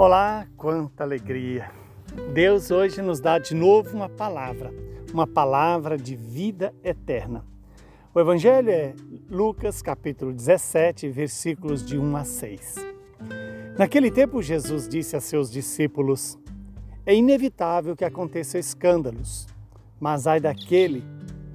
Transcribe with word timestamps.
Olá, 0.00 0.46
quanta 0.56 1.02
alegria! 1.02 1.72
Deus 2.32 2.70
hoje 2.70 3.02
nos 3.02 3.18
dá 3.18 3.36
de 3.36 3.52
novo 3.52 3.96
uma 3.96 4.08
palavra, 4.08 4.72
uma 5.12 5.26
palavra 5.26 5.98
de 5.98 6.14
vida 6.14 6.72
eterna. 6.84 7.44
O 8.14 8.20
Evangelho 8.20 8.70
é 8.70 8.94
Lucas 9.28 9.82
capítulo 9.82 10.32
17, 10.32 11.08
versículos 11.08 11.84
de 11.84 11.98
1 11.98 12.16
a 12.16 12.22
6. 12.22 12.74
Naquele 13.76 14.08
tempo, 14.08 14.40
Jesus 14.40 14.88
disse 14.88 15.16
a 15.16 15.20
seus 15.20 15.50
discípulos: 15.50 16.38
É 17.04 17.12
inevitável 17.12 17.96
que 17.96 18.04
aconteçam 18.04 18.60
escândalos, 18.60 19.48
mas 19.98 20.28
ai 20.28 20.38
daquele 20.38 21.02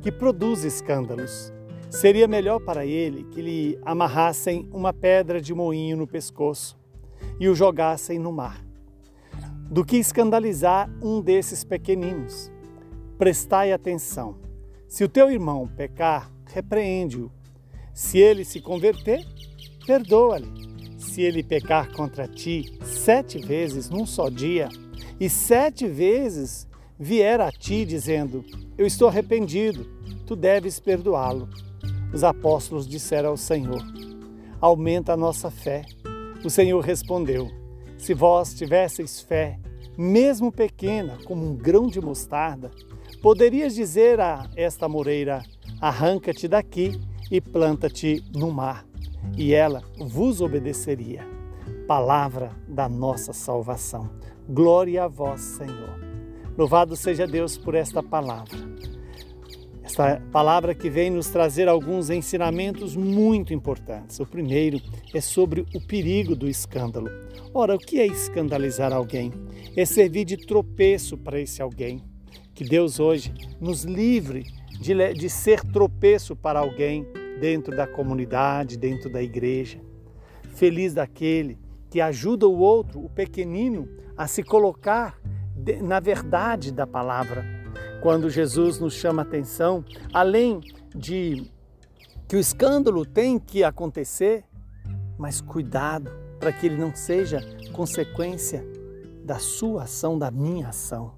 que 0.02 0.12
produz 0.12 0.66
escândalos. 0.66 1.53
Seria 1.89 2.27
melhor 2.27 2.59
para 2.59 2.85
ele 2.85 3.23
que 3.23 3.41
lhe 3.41 3.80
amarrassem 3.84 4.67
uma 4.73 4.91
pedra 4.91 5.39
de 5.39 5.53
moinho 5.53 5.95
no 5.95 6.05
pescoço 6.05 6.82
e 7.40 7.48
o 7.48 7.55
jogassem 7.55 8.20
no 8.20 8.32
mar, 8.32 8.63
do 9.70 9.84
que 9.84 9.98
escandalizar 9.98 10.90
um 11.02 11.22
desses 11.22 11.63
pequeninos. 11.63 12.52
Prestai 13.18 13.72
atenção. 13.72 14.38
Se 14.88 15.04
o 15.04 15.09
teu 15.09 15.32
irmão 15.32 15.68
pecar, 15.68 16.32
repreende-o. 16.46 17.32
Se 17.94 18.18
ele 18.18 18.44
se 18.46 18.62
converter, 18.62 19.26
perdoa-lhe. 19.86 20.73
Se 20.98 21.22
ele 21.22 21.44
pecar 21.44 21.91
contra 21.91 22.27
ti 22.27 22.80
sete 22.84 23.40
vezes 23.40 23.90
num 23.90 24.05
só 24.05 24.30
dia, 24.30 24.70
e 25.20 25.30
sete 25.30 25.88
vezes 25.88 26.68
vier 26.98 27.40
a 27.41 27.52
ti 27.52 27.85
dizendo: 27.85 28.44
Eu 28.77 28.85
estou 28.85 29.08
arrependido, 29.08 29.85
tu 30.26 30.35
deves 30.35 30.80
perdoá-lo. 30.80 31.49
Os 32.13 32.24
apóstolos 32.24 32.88
disseram 32.88 33.30
ao 33.30 33.38
Senhor: 33.38 33.84
Aumenta 34.62 35.13
a 35.13 35.18
nossa 35.18 35.49
fé. 35.52 35.84
O 36.44 36.49
Senhor 36.49 36.82
respondeu: 36.82 37.49
Se 37.98 38.13
vós 38.13 38.54
tivesseis 38.54 39.22
fé, 39.22 39.60
mesmo 39.98 40.52
pequena, 40.52 41.18
como 41.26 41.46
um 41.46 41.55
grão 41.55 41.88
de 41.88 42.02
mostarda, 42.02 42.70
poderias 43.22 43.74
dizer 43.74 44.20
a 44.20 44.49
esta 44.55 44.90
moreira: 44.90 45.41
Arranca-te 45.80 46.48
daqui 46.48 46.99
e 47.32 47.40
planta-te 47.40 48.24
no 48.36 48.52
mar, 48.52 48.86
e 49.38 49.54
ela 49.54 49.82
vos 49.98 50.41
obedeceria. 50.41 51.26
Palavra 51.88 52.52
da 52.68 52.90
nossa 52.90 53.34
salvação. 53.34 54.10
Glória 54.49 55.05
a 55.05 55.08
vós, 55.08 55.41
Senhor. 55.41 55.99
Louvado 56.58 56.96
seja 56.96 57.26
Deus 57.26 57.58
por 57.58 57.74
esta 57.74 58.04
palavra. 58.04 58.58
Esta 59.94 60.20
palavra 60.32 60.74
que 60.74 60.90
vem 60.90 61.12
nos 61.12 61.30
trazer 61.30 61.68
alguns 61.68 62.10
ensinamentos 62.10 62.96
muito 62.96 63.54
importantes. 63.54 64.19
O 64.19 64.25
primeiro 64.25 64.81
é 65.13 65.22
sobre 65.22 65.68
o 65.72 65.80
perigo 65.80 66.36
do 66.36 66.50
escândalo. 66.50 67.12
Ora, 67.53 67.75
o 67.75 67.78
que 67.78 68.00
é 68.00 68.08
escandalizar 68.08 68.91
alguém? 68.91 69.31
É 69.78 69.86
servir 69.86 70.25
de 70.25 70.36
tropeço 70.36 71.16
para 71.16 71.40
esse 71.40 71.62
alguém. 71.62 72.03
Que 72.56 72.64
Deus 72.64 73.00
hoje 73.00 73.36
nos 73.62 73.84
livre 73.84 74.46
de, 74.81 75.14
de 75.14 75.30
ser 75.30 75.62
tropeço 75.62 76.36
para 76.36 76.58
alguém 76.58 77.06
dentro 77.40 77.78
da 77.78 77.86
comunidade, 77.86 78.80
dentro 78.80 79.12
da 79.12 79.22
igreja. 79.22 79.80
Feliz 80.56 80.96
daquele 80.96 81.59
que 81.91 82.02
ajuda 82.02 82.47
o 82.47 82.58
outro, 82.58 83.00
o 83.00 83.09
pequenino, 83.12 83.88
a 84.18 84.25
se 84.25 84.41
colocar 84.41 85.22
na 85.84 86.00
verdade 86.00 86.72
da 86.72 86.88
palavra 86.88 87.62
quando 88.03 88.29
Jesus 88.29 88.79
nos 88.79 88.96
chama 88.96 89.22
a 89.22 89.25
atenção, 89.25 89.81
além 90.13 90.59
de 90.94 91.50
que 92.28 92.35
o 92.35 92.40
escândalo 92.40 93.06
tem 93.06 93.40
que 93.40 93.63
acontecer, 93.63 94.44
mas 95.18 95.40
cuidado 95.40 96.12
para 96.38 96.51
que 96.51 96.66
ele 96.66 96.75
não 96.75 96.94
seja 96.94 97.40
consequência 97.72 98.62
da 99.24 99.40
sua 99.40 99.84
ação, 99.84 100.19
da 100.19 100.30
minha 100.30 100.68
ação. 100.68 101.14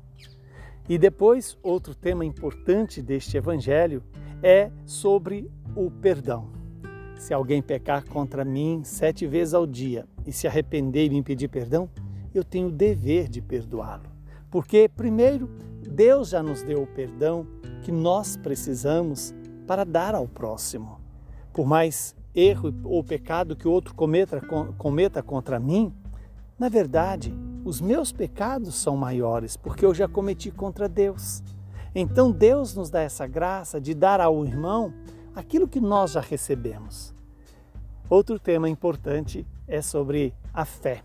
E 0.87 0.95
depois, 0.99 1.57
outro 1.63 1.95
tema 1.95 2.23
importante 2.23 3.01
deste 3.01 3.35
evangelho 3.35 4.03
é 4.43 4.69
sobre 4.85 5.49
o 5.75 5.89
perdão. 5.89 6.51
Se 7.17 7.33
alguém 7.33 7.63
pecar 7.63 8.05
contra 8.05 8.45
mim 8.45 8.83
sete 8.83 9.25
vezes 9.25 9.55
ao 9.55 9.65
dia 9.65 10.05
e 10.23 10.31
se 10.31 10.45
arrepender 10.45 11.07
e 11.07 11.15
me 11.15 11.23
pedir 11.23 11.47
perdão, 11.47 11.89
eu 12.31 12.43
tenho 12.43 12.67
o 12.67 12.71
dever 12.71 13.27
de 13.27 13.41
perdoá-lo. 13.41 14.13
Porque, 14.51 14.87
primeiro, 14.87 15.49
Deus 15.95 16.27
já 16.29 16.43
nos 16.43 16.61
deu 16.61 16.83
o 16.83 16.87
perdão 16.87 17.47
que 17.81 17.91
nós 17.91 18.35
precisamos 18.35 19.33
para 19.65 19.85
dar 19.85 20.13
ao 20.13 20.27
próximo. 20.27 20.99
Por 21.53 21.65
mais 21.65 22.13
erro 22.33 22.73
ou 22.83 23.01
pecado 23.01 23.55
que 23.55 23.65
outro 23.65 23.95
cometa, 23.95 24.41
cometa 24.77 25.23
contra 25.23 25.57
mim, 25.57 25.93
na 26.59 26.67
verdade, 26.67 27.33
os 27.63 27.79
meus 27.79 28.11
pecados 28.11 28.75
são 28.75 28.97
maiores, 28.97 29.55
porque 29.55 29.85
eu 29.85 29.93
já 29.93 30.05
cometi 30.05 30.51
contra 30.51 30.89
Deus. 30.89 31.41
Então 31.95 32.29
Deus 32.29 32.75
nos 32.75 32.89
dá 32.89 32.99
essa 32.99 33.25
graça 33.25 33.79
de 33.79 33.93
dar 33.93 34.19
ao 34.19 34.45
irmão 34.45 34.93
aquilo 35.33 35.65
que 35.65 35.79
nós 35.79 36.11
já 36.11 36.19
recebemos. 36.19 37.13
Outro 38.09 38.37
tema 38.37 38.67
importante 38.67 39.47
é 39.65 39.81
sobre 39.81 40.33
a 40.53 40.65
fé. 40.65 41.01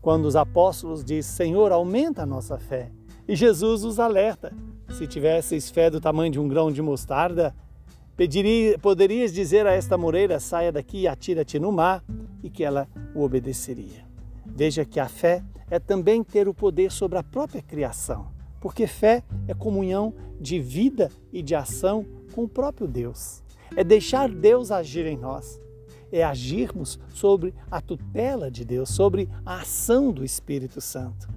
Quando 0.00 0.26
os 0.26 0.36
apóstolos 0.36 1.04
dizem, 1.04 1.22
Senhor, 1.48 1.72
aumenta 1.72 2.22
a 2.22 2.26
nossa 2.26 2.56
fé. 2.56 2.92
E 3.28 3.36
Jesus 3.36 3.84
os 3.84 4.00
alerta: 4.00 4.52
se 4.88 5.06
tivesseis 5.06 5.70
fé 5.70 5.90
do 5.90 6.00
tamanho 6.00 6.32
de 6.32 6.40
um 6.40 6.48
grão 6.48 6.72
de 6.72 6.80
mostarda, 6.80 7.54
pediria, 8.16 8.78
poderias 8.78 9.32
dizer 9.32 9.66
a 9.66 9.72
esta 9.72 9.98
moreira: 9.98 10.40
saia 10.40 10.72
daqui 10.72 11.00
e 11.00 11.08
atira-te 11.08 11.58
no 11.58 11.70
mar, 11.70 12.02
e 12.42 12.48
que 12.48 12.64
ela 12.64 12.88
o 13.14 13.22
obedeceria. 13.22 14.08
Veja 14.46 14.84
que 14.84 14.98
a 14.98 15.06
fé 15.06 15.44
é 15.70 15.78
também 15.78 16.24
ter 16.24 16.48
o 16.48 16.54
poder 16.54 16.90
sobre 16.90 17.18
a 17.18 17.22
própria 17.22 17.60
criação, 17.60 18.28
porque 18.60 18.86
fé 18.86 19.22
é 19.46 19.52
comunhão 19.52 20.14
de 20.40 20.58
vida 20.58 21.10
e 21.30 21.42
de 21.42 21.54
ação 21.54 22.06
com 22.34 22.44
o 22.44 22.48
próprio 22.48 22.88
Deus. 22.88 23.42
É 23.76 23.84
deixar 23.84 24.30
Deus 24.30 24.70
agir 24.70 25.04
em 25.04 25.18
nós, 25.18 25.60
é 26.10 26.24
agirmos 26.24 26.98
sobre 27.10 27.52
a 27.70 27.82
tutela 27.82 28.50
de 28.50 28.64
Deus, 28.64 28.88
sobre 28.88 29.28
a 29.44 29.60
ação 29.60 30.10
do 30.10 30.24
Espírito 30.24 30.80
Santo. 30.80 31.28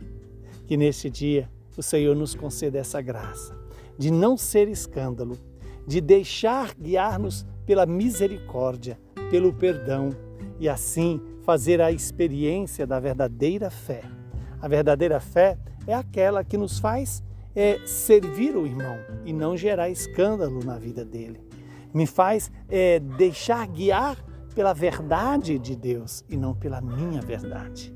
Que 0.65 0.77
neste 0.77 1.09
dia 1.09 1.49
o 1.79 1.83
Senhor 1.83 2.15
nos 2.15 2.35
conceda 2.35 2.77
essa 2.77 3.01
graça 3.01 3.61
de 3.97 4.09
não 4.09 4.35
ser 4.35 4.67
escândalo, 4.67 5.37
de 5.85 6.01
deixar 6.01 6.73
guiar-nos 6.73 7.45
pela 7.67 7.85
misericórdia, 7.85 8.99
pelo 9.29 9.53
perdão 9.53 10.09
e 10.59 10.67
assim 10.67 11.21
fazer 11.43 11.79
a 11.79 11.91
experiência 11.91 12.87
da 12.87 12.99
verdadeira 12.99 13.69
fé. 13.69 14.01
A 14.59 14.67
verdadeira 14.67 15.19
fé 15.19 15.57
é 15.85 15.93
aquela 15.93 16.43
que 16.43 16.57
nos 16.57 16.79
faz 16.79 17.23
é, 17.55 17.79
servir 17.85 18.55
o 18.55 18.65
irmão 18.65 18.97
e 19.25 19.31
não 19.31 19.55
gerar 19.55 19.89
escândalo 19.89 20.63
na 20.63 20.77
vida 20.77 21.05
dele. 21.05 21.39
Me 21.93 22.07
faz 22.07 22.51
é, 22.69 22.99
deixar 22.99 23.67
guiar 23.67 24.17
pela 24.55 24.73
verdade 24.73 25.59
de 25.59 25.75
Deus 25.75 26.23
e 26.27 26.35
não 26.35 26.55
pela 26.55 26.81
minha 26.81 27.21
verdade. 27.21 27.93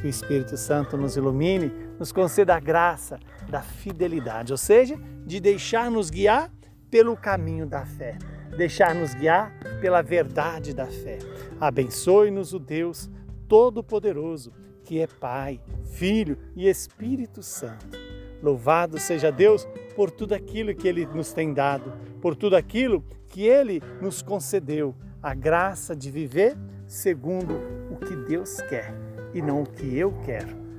Que 0.00 0.06
o 0.06 0.10
Espírito 0.10 0.56
Santo 0.56 0.96
nos 0.96 1.16
ilumine, 1.16 1.70
nos 1.98 2.10
conceda 2.10 2.56
a 2.56 2.60
graça 2.60 3.18
da 3.50 3.60
fidelidade, 3.60 4.52
ou 4.52 4.56
seja, 4.56 4.98
de 5.26 5.38
deixar-nos 5.40 6.08
guiar 6.08 6.50
pelo 6.90 7.16
caminho 7.16 7.66
da 7.66 7.84
fé, 7.84 8.16
deixar-nos 8.56 9.12
guiar 9.14 9.52
pela 9.80 10.02
verdade 10.02 10.74
da 10.74 10.86
fé. 10.86 11.18
Abençoe-nos 11.60 12.54
o 12.54 12.58
Deus 12.58 13.10
Todo-Poderoso, 13.46 14.52
que 14.84 15.00
é 15.00 15.06
Pai, 15.06 15.60
Filho 15.84 16.38
e 16.56 16.68
Espírito 16.68 17.42
Santo. 17.42 17.98
Louvado 18.42 18.98
seja 18.98 19.30
Deus 19.30 19.68
por 19.94 20.10
tudo 20.10 20.32
aquilo 20.32 20.74
que 20.74 20.88
Ele 20.88 21.04
nos 21.06 21.32
tem 21.32 21.52
dado, 21.52 21.92
por 22.22 22.34
tudo 22.34 22.56
aquilo 22.56 23.04
que 23.28 23.42
Ele 23.46 23.82
nos 24.00 24.22
concedeu, 24.22 24.94
a 25.22 25.34
graça 25.34 25.94
de 25.94 26.10
viver 26.10 26.56
segundo 26.86 27.60
o 27.90 27.96
que 27.96 28.16
Deus 28.16 28.60
quer 28.62 29.09
e 29.34 29.40
não 29.42 29.62
o 29.62 29.66
que 29.66 29.96
eu 29.96 30.12
quero. 30.24 30.69